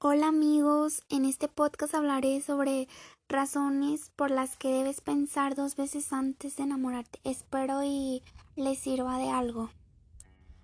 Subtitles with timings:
[0.00, 2.86] Hola amigos, en este podcast hablaré sobre
[3.28, 7.18] razones por las que debes pensar dos veces antes de enamorarte.
[7.24, 8.22] Espero y
[8.54, 9.70] les sirva de algo.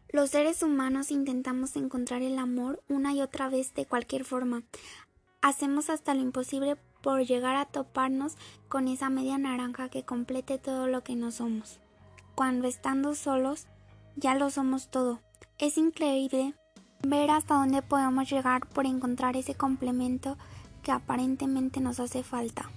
[0.08, 4.62] Los seres humanos intentamos encontrar el amor una y otra vez de cualquier forma.
[5.42, 8.36] Hacemos hasta lo imposible por llegar a toparnos
[8.68, 11.80] con esa media naranja que complete todo lo que no somos.
[12.36, 13.66] Cuando estando solos,
[14.14, 15.18] ya lo somos todo.
[15.58, 16.54] Es increíble
[17.04, 20.36] ver hasta dónde podemos llegar por encontrar ese complemento
[20.82, 22.70] que aparentemente nos hace falta.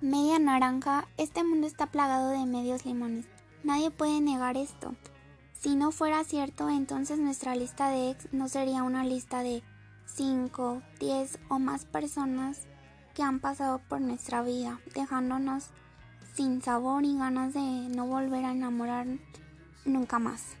[0.00, 3.26] Media naranja, este mundo está plagado de medios limones.
[3.62, 4.94] Nadie puede negar esto.
[5.52, 9.62] Si no fuera cierto, entonces nuestra lista de ex no sería una lista de
[10.06, 12.66] 5, 10 o más personas
[13.14, 15.70] que han pasado por nuestra vida, dejándonos
[16.34, 19.06] sin sabor y ganas de no volver a enamorar
[19.84, 20.56] nunca más.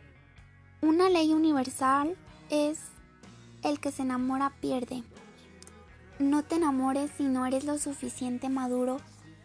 [0.80, 2.16] Una ley universal
[2.52, 2.78] es
[3.64, 5.02] el que se enamora pierde.
[6.18, 8.98] No te enamores si no eres lo suficiente maduro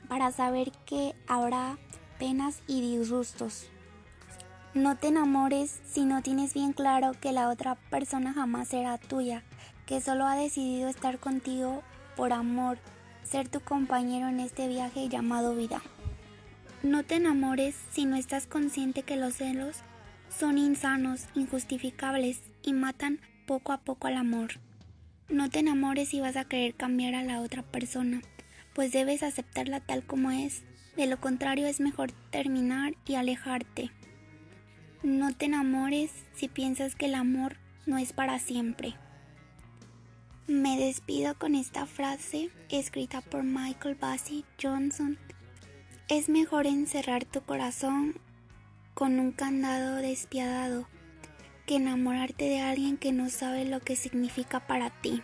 [0.09, 1.77] para saber que habrá
[2.19, 3.67] penas y disgustos.
[4.73, 9.41] No te enamores si no tienes bien claro que la otra persona jamás será tuya,
[9.85, 11.83] que solo ha decidido estar contigo
[12.17, 12.77] por amor,
[13.23, 15.81] ser tu compañero en este viaje llamado vida.
[16.83, 19.77] No te enamores si no estás consciente que los celos
[20.29, 24.59] son insanos, injustificables y matan poco a poco al amor.
[25.29, 28.21] No te enamores si vas a querer cambiar a la otra persona,
[28.73, 30.63] pues debes aceptarla tal como es.
[30.95, 33.91] De lo contrario es mejor terminar y alejarte.
[35.03, 38.95] No te enamores si piensas que el amor no es para siempre.
[40.47, 45.17] Me despido con esta frase escrita por Michael Bassey Johnson.
[46.07, 48.19] Es mejor encerrar tu corazón
[48.97, 50.87] con un candado despiadado
[51.67, 55.21] que enamorarte de alguien que no sabe lo que significa para ti.